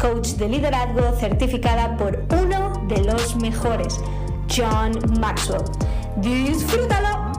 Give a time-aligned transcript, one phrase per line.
[0.00, 4.00] coach de liderazgo certificada por uno de los mejores,
[4.48, 5.62] John Maxwell.
[6.16, 7.32] ¡Disfrútalo!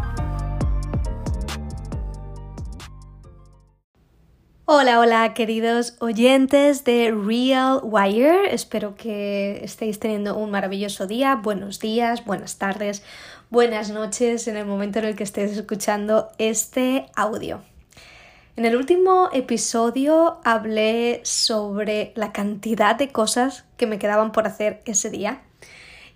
[4.66, 8.54] Hola, hola queridos oyentes de Real Wire.
[8.54, 11.36] Espero que estéis teniendo un maravilloso día.
[11.36, 13.04] Buenos días, buenas tardes,
[13.50, 17.71] buenas noches en el momento en el que estéis escuchando este audio.
[18.62, 24.84] En el último episodio hablé sobre la cantidad de cosas que me quedaban por hacer
[24.86, 25.42] ese día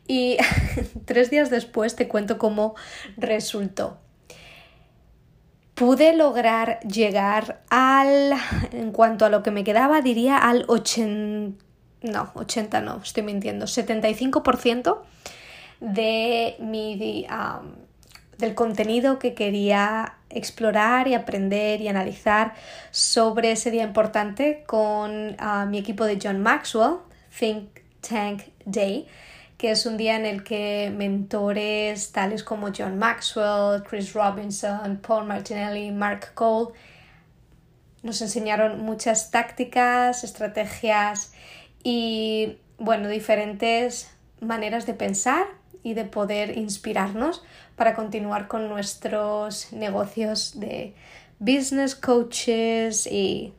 [0.07, 0.37] y
[1.05, 2.75] tres días después te cuento cómo
[3.17, 3.97] resultó.
[5.73, 8.35] Pude lograr llegar al,
[8.71, 11.65] en cuanto a lo que me quedaba, diría al 80,
[12.03, 14.99] no, 80 no, estoy mintiendo, 75%
[15.79, 17.25] de mi,
[18.37, 22.53] del contenido que quería explorar y aprender y analizar
[22.91, 26.97] sobre ese día importante con ah, mi equipo de John Maxwell,
[27.37, 29.07] Think Tank Day,
[29.57, 35.25] que es un día en el que mentores tales como John Maxwell, Chris Robinson, Paul
[35.25, 36.73] Martinelli, Mark Cole
[38.03, 41.33] nos enseñaron muchas tácticas, estrategias
[41.83, 44.11] y bueno, diferentes
[44.41, 45.47] maneras de pensar
[45.85, 47.43] y de poder inspirarnos
[47.75, 50.95] para continuar con nuestros negocios de
[51.37, 53.53] business coaches y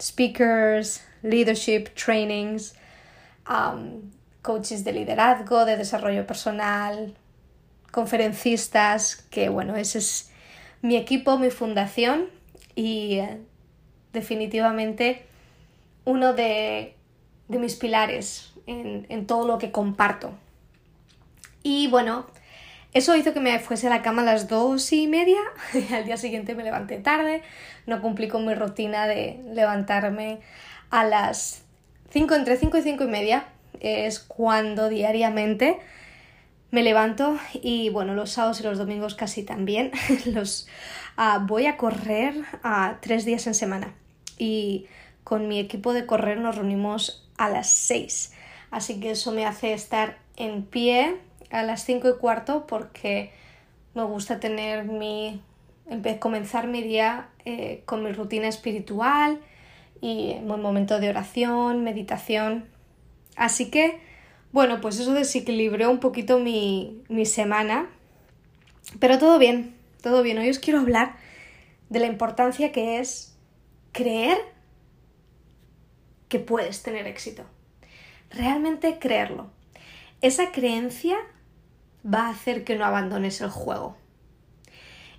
[0.00, 2.74] speakers, leadership trainings,
[4.42, 7.14] coaches de liderazgo, de desarrollo personal,
[7.92, 10.32] conferencistas, que bueno, ese es
[10.82, 12.26] mi equipo, mi fundación
[12.74, 13.38] y eh,
[14.12, 15.24] definitivamente
[16.04, 16.96] uno de,
[17.46, 20.32] mis pilares en todo lo que comparto
[21.62, 22.26] y bueno,
[22.92, 25.38] eso hizo que me fuese a la cama a las dos y media.
[25.74, 27.42] Y al día siguiente me levanté tarde.
[27.86, 30.40] No cumplí con mi rutina de levantarme
[30.90, 31.62] a las
[32.10, 33.46] 5, entre 5 y 5 y media.
[33.80, 35.78] Es cuando diariamente
[36.70, 39.92] me levanto y bueno, los sábados y los domingos casi también.
[40.26, 40.66] los
[41.16, 43.94] uh, voy a correr a uh, tres días en semana.
[44.36, 44.86] Y
[45.22, 48.32] con mi equipo de correr nos reunimos a las 6.
[48.72, 51.16] Así que eso me hace estar en pie
[51.50, 53.32] a las 5 y cuarto porque
[53.94, 55.42] me gusta tener mi
[56.20, 59.40] comenzar mi día eh, con mi rutina espiritual
[60.00, 62.66] y un momento de oración, meditación.
[63.36, 64.00] Así que,
[64.52, 67.90] bueno, pues eso desequilibró un poquito mi, mi semana.
[68.98, 70.38] Pero todo bien, todo bien.
[70.38, 71.16] Hoy os quiero hablar
[71.88, 73.36] de la importancia que es
[73.92, 74.38] creer
[76.28, 77.44] que puedes tener éxito.
[78.30, 79.50] Realmente creerlo.
[80.22, 81.16] Esa creencia
[82.04, 83.96] va a hacer que no abandones el juego.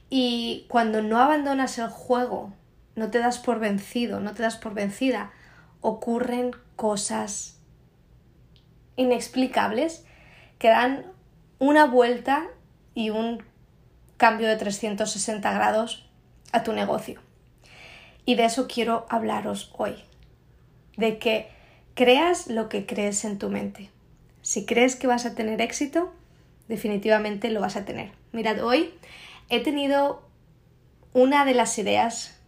[0.10, 2.54] Y cuando no abandonas el juego,
[2.96, 5.32] no te das por vencido, no te das por vencida,
[5.80, 7.58] ocurren cosas
[8.96, 10.06] inexplicables
[10.60, 11.06] que dan
[11.60, 12.48] una vuelta
[12.94, 13.44] y un
[14.18, 16.10] cambio de 360 grados
[16.52, 17.22] a tu negocio.
[18.26, 19.96] Y de eso quiero hablaros hoy.
[20.98, 21.50] De que
[21.96, 23.90] creas lo que crees en tu mente.
[24.42, 26.14] Si crees que vas a tener éxito,
[26.72, 28.14] definitivamente lo vas a tener.
[28.32, 28.94] Mirad, hoy
[29.50, 30.24] he tenido
[31.12, 32.40] una de las ideas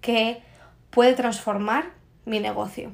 [0.00, 0.42] que
[0.90, 1.92] puede transformar
[2.24, 2.92] mi negocio.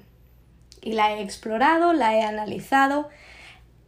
[0.82, 3.08] Y la he explorado, la he analizado,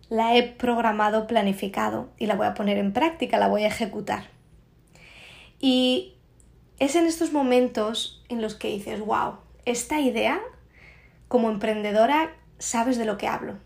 [0.08, 4.30] la he programado, planificado y la voy a poner en práctica, la voy a ejecutar.
[5.60, 6.14] Y
[6.78, 9.34] es en estos momentos en los que dices, wow,
[9.66, 10.40] esta idea,
[11.28, 13.58] como emprendedora, sabes de lo que hablo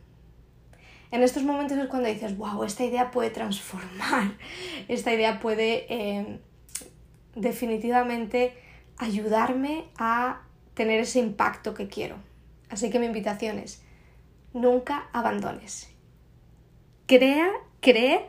[1.13, 4.33] en estos momentos es cuando dices, wow, esta idea puede transformar,
[4.89, 6.41] esta idea puede eh,
[7.37, 8.55] definitivamente
[8.97, 10.43] ayudarme a
[10.75, 12.17] tener ese impacto que quiero.
[12.71, 13.83] Así que mi invitación es,
[14.55, 15.91] nunca abandones.
[17.07, 17.51] Crea,
[17.81, 18.27] cree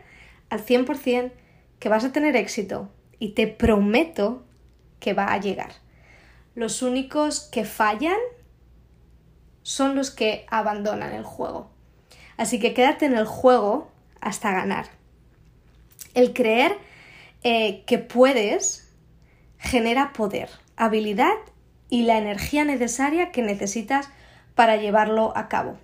[0.50, 1.32] al 100%
[1.80, 4.44] que vas a tener éxito y te prometo
[5.00, 5.72] que va a llegar.
[6.54, 8.20] Los únicos que fallan
[9.62, 11.73] son los que abandonan el juego.
[12.38, 13.92] Así que quédate en el juego
[14.22, 14.88] hasta ganar.
[16.14, 16.78] El creer
[17.44, 18.90] eh, que puedes
[19.58, 21.36] genera poder, habilidad
[21.90, 24.10] y la energía necesaria que necesitas
[24.56, 25.78] para llevarlo a cabo.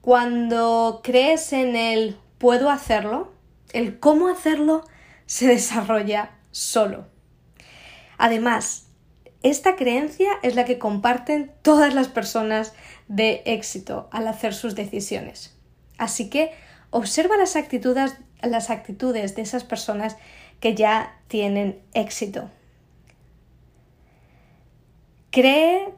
[0.00, 3.32] Cuando crees en el puedo hacerlo,
[3.72, 4.84] el cómo hacerlo
[5.26, 7.06] se desarrolla solo.
[8.18, 8.86] Además,
[9.42, 12.72] esta creencia es la que comparten todas las personas
[13.08, 15.54] de éxito al hacer sus decisiones.
[15.98, 16.52] Así que
[16.90, 20.16] observa las actitudes, las actitudes de esas personas
[20.60, 22.50] que ya tienen éxito.
[25.30, 25.88] Cree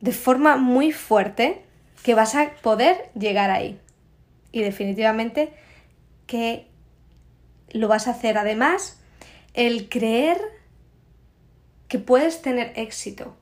[0.00, 1.62] de forma muy fuerte
[2.02, 3.80] que vas a poder llegar ahí.
[4.52, 5.52] Y definitivamente
[6.26, 6.66] que
[7.70, 8.36] lo vas a hacer.
[8.38, 9.00] Además,
[9.54, 10.38] el creer
[11.88, 13.36] que puedes tener éxito,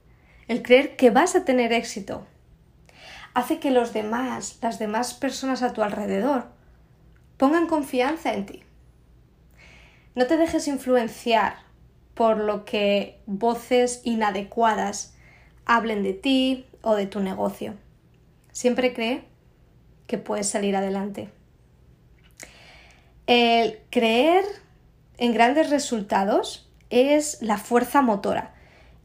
[0.47, 2.26] el creer que vas a tener éxito,
[3.34, 6.46] hace que los demás, las demás personas a tu alrededor,
[7.37, 8.62] pongan confianza en ti.
[10.14, 11.56] No te dejes influenciar
[12.14, 15.14] por lo que voces inadecuadas
[15.64, 17.75] hablen de ti o de tu negocio.
[18.52, 19.25] Siempre cree
[20.06, 21.31] que puedes salir adelante.
[23.26, 24.44] El creer
[25.17, 28.55] en grandes resultados es la fuerza motora,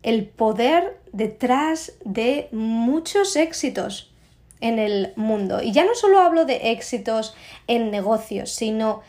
[0.04, 4.14] el poder detrás de muchos éxitos
[4.62, 5.62] en el mundo.
[5.62, 7.36] Y ya no solo hablo de éxitos
[7.68, 9.02] en negocios, sino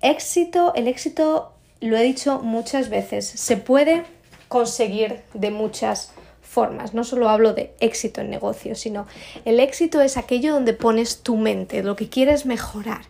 [0.00, 4.04] éxito, el éxito, lo he dicho muchas veces, se puede
[4.48, 6.12] conseguir de muchas
[6.42, 6.94] formas.
[6.94, 9.06] No solo hablo de éxito en negocios, sino
[9.44, 13.02] el éxito es aquello donde pones tu mente, lo que quieres mejorar,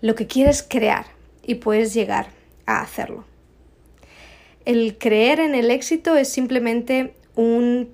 [0.00, 1.06] lo que quieres crear
[1.42, 2.28] y puedes llegar
[2.66, 3.24] a hacerlo.
[4.64, 7.90] El creer en el éxito es simplemente un,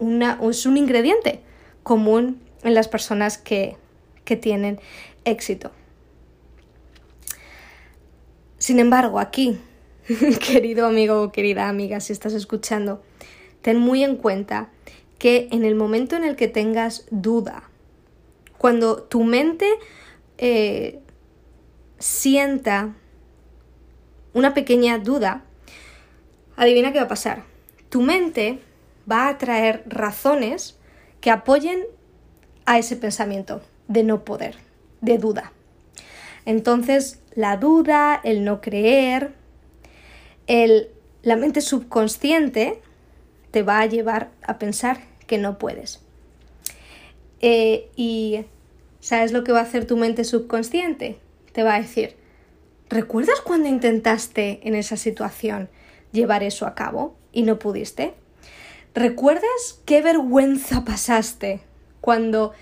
[0.00, 1.42] es un ingrediente
[1.88, 3.78] común en las personas que,
[4.26, 4.78] que tienen
[5.24, 5.70] éxito.
[8.58, 9.58] Sin embargo, aquí,
[10.46, 13.02] querido amigo o querida amiga, si estás escuchando,
[13.62, 14.68] ten muy en cuenta
[15.18, 17.62] que en el momento en el que tengas duda,
[18.58, 19.66] cuando tu mente
[20.36, 21.00] eh,
[21.98, 22.96] sienta
[24.34, 25.42] una pequeña duda,
[26.54, 27.44] adivina qué va a pasar.
[27.88, 28.58] Tu mente
[29.10, 30.77] va a traer razones
[31.20, 31.84] que apoyen
[32.66, 34.56] a ese pensamiento de no poder,
[35.00, 35.52] de duda.
[36.44, 39.32] Entonces, la duda, el no creer,
[40.46, 40.88] el,
[41.22, 42.80] la mente subconsciente
[43.50, 46.00] te va a llevar a pensar que no puedes.
[47.40, 48.44] Eh, y
[49.00, 51.18] ¿sabes lo que va a hacer tu mente subconsciente?
[51.52, 52.16] Te va a decir,
[52.88, 55.68] ¿recuerdas cuando intentaste en esa situación
[56.12, 58.14] llevar eso a cabo y no pudiste?
[58.94, 61.60] ¿Recuerdas qué vergüenza pasaste
[62.00, 62.52] cuando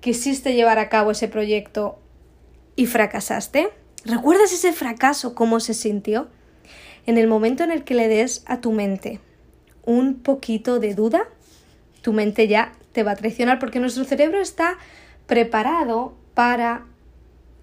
[0.00, 1.98] quisiste llevar a cabo ese proyecto
[2.76, 3.70] y fracasaste?
[4.04, 6.28] ¿Recuerdas ese fracaso, cómo se sintió?
[7.06, 9.20] En el momento en el que le des a tu mente
[9.84, 11.28] un poquito de duda,
[12.02, 14.78] tu mente ya te va a traicionar porque nuestro cerebro está
[15.26, 16.86] preparado para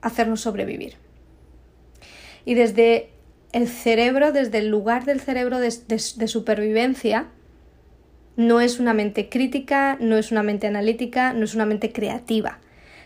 [0.02, 0.96] hacernos sobrevivir.
[2.46, 3.10] Y desde
[3.52, 7.28] el cerebro, desde el lugar del cerebro de, de supervivencia,
[8.40, 12.60] no es una mente crítica, no es una mente analítica, no es una mente creativa,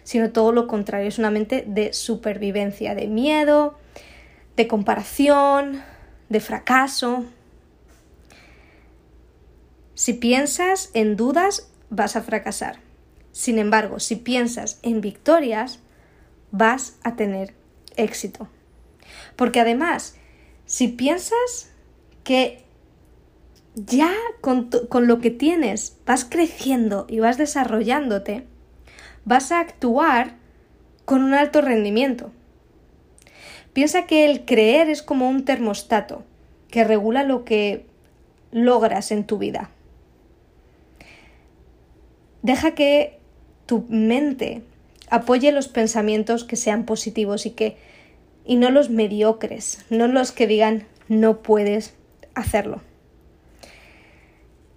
[0.04, 3.76] sino todo lo contrario, es una mente de supervivencia, de miedo,
[4.56, 5.82] de comparación,
[6.30, 7.26] de fracaso.
[9.96, 12.78] Si piensas en dudas, vas a fracasar.
[13.32, 15.80] Sin embargo, si piensas en victorias,
[16.52, 17.56] vas a tener
[17.96, 18.50] éxito.
[19.36, 20.16] Porque además,
[20.68, 21.72] si piensas
[22.24, 22.64] que
[23.76, 24.70] ya con,
[25.08, 28.46] lo que tienes vas creciendo y vas desarrollándote,
[29.26, 30.36] vas a actuar
[31.06, 32.32] con un alto rendimiento.
[33.74, 36.24] Piensa que el creer es como un termostato
[36.70, 37.86] que regula lo que
[38.52, 39.72] logras en tu vida.
[42.44, 43.20] Deja que
[43.66, 44.62] tu mente
[45.10, 47.78] apoye los pensamientos que sean positivos y que
[48.46, 51.94] y no los mediocres, no los que digan no puedes
[52.36, 52.82] hacerlo.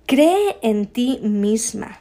[0.07, 2.01] Cree en ti misma,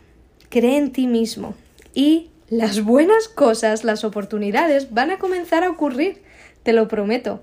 [0.50, 1.56] cree en ti mismo
[1.94, 6.22] y las buenas cosas, las oportunidades van a comenzar a ocurrir,
[6.62, 7.42] te lo prometo.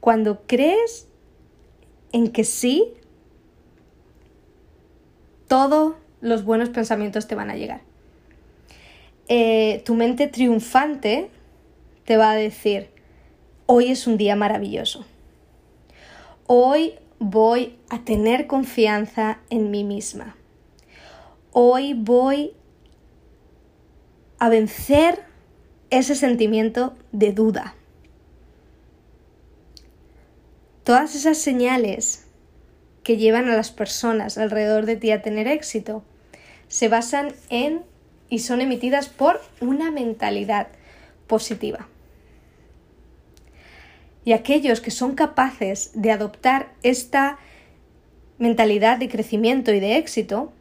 [0.00, 1.06] Cuando crees
[2.12, 2.94] en que sí,
[5.48, 7.82] todos los buenos pensamientos te van a llegar.
[9.28, 11.30] eh, tu mente triunfante
[12.04, 12.88] te va a decir,
[13.66, 15.04] hoy es un día maravilloso.
[16.46, 20.36] Hoy voy a tener confianza en mí misma.
[21.52, 22.54] Hoy voy
[24.38, 25.22] a vencer
[25.90, 27.74] ese sentimiento de duda.
[30.82, 32.24] Todas esas señales
[33.02, 36.02] que llevan a las personas alrededor de ti a tener éxito
[36.68, 37.82] se basan en
[38.30, 40.68] y son emitidas por una mentalidad
[41.26, 41.89] positiva.
[44.30, 47.40] Y aquellos que son capaces de adoptar esta
[48.38, 50.52] mentalidad de crecimiento y de éxito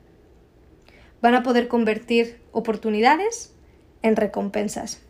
[1.21, 3.53] van a poder convertir oportunidades
[4.01, 5.03] en recompensas.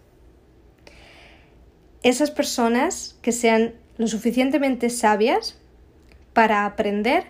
[2.04, 5.58] Esas personas que sean lo suficientemente sabias
[6.34, 7.28] para aprender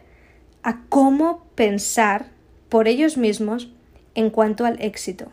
[0.64, 2.32] a cómo pensar
[2.70, 3.72] por ellos mismos
[4.16, 5.32] en cuanto al éxito.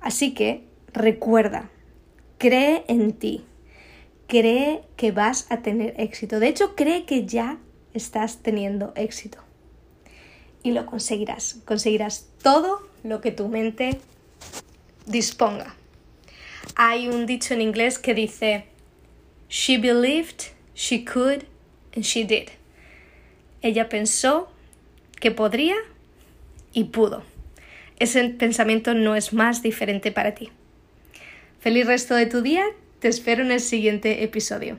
[0.00, 1.68] Así que recuerda,
[2.38, 3.44] cree en ti,
[4.34, 6.40] cree que vas a tener éxito.
[6.40, 7.58] De hecho, cree que ya
[7.92, 9.38] estás teniendo éxito.
[10.64, 11.60] Y lo conseguirás.
[11.64, 14.00] Conseguirás todo lo que tu mente
[15.06, 15.76] disponga.
[16.74, 18.64] Hay un dicho en inglés que dice,
[19.48, 21.44] She believed she could
[21.94, 22.48] and she did.
[23.62, 24.48] Ella pensó
[25.20, 25.76] que podría
[26.72, 27.22] y pudo.
[28.00, 30.50] Ese pensamiento no es más diferente para ti.
[31.60, 32.64] Feliz resto de tu día,
[33.04, 34.78] te espero en el siguiente episodio.